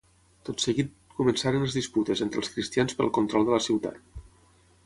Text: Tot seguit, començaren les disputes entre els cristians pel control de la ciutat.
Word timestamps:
Tot 0.47 0.63
seguit, 0.63 0.89
començaren 1.19 1.65
les 1.67 1.77
disputes 1.79 2.25
entre 2.29 2.43
els 2.45 2.51
cristians 2.57 2.99
pel 3.03 3.15
control 3.19 3.49
de 3.51 3.55
la 3.57 3.63
ciutat. 3.67 4.21